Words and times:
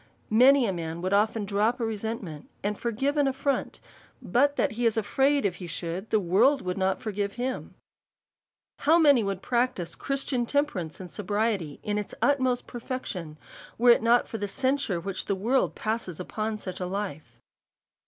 Many 0.31 0.65
a 0.65 0.73
man 0.73 1.03
would 1.03 1.13
often 1.13 1.45
drop 1.45 1.79
a 1.79 1.83
resentment^ 1.83 2.45
and 2.63 2.75
forgive 2.75 3.17
an 3.17 3.27
affront, 3.27 3.79
but 4.19 4.55
that 4.55 4.71
he 4.71 4.87
is 4.87 4.97
afraid, 4.97 5.45
if 5.45 5.57
he 5.57 5.67
should, 5.67 6.09
the 6.09 6.19
world 6.19 6.63
would 6.63 6.75
not 6.75 6.99
forgive 6.99 7.33
him. 7.33 7.75
How 8.79 8.97
many 8.97 9.23
would 9.23 9.43
practise 9.43 9.93
Christian 9.93 10.47
temperance 10.47 10.99
and 10.99 11.11
sobriety 11.11 11.79
in 11.83 11.99
its 11.99 12.15
utmost 12.19 12.65
perfection, 12.65 13.37
were 13.77 13.91
it 13.91 14.01
not 14.01 14.27
for 14.27 14.39
the 14.39 14.47
censure 14.47 14.99
which 14.99 15.25
the 15.25 15.35
world 15.35 15.75
passes 15.75 16.19
upon 16.19 16.57
such 16.57 16.79
a 16.79 16.87
life. 16.87 17.37